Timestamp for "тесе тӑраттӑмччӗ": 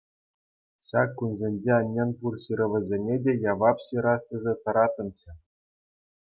4.33-5.31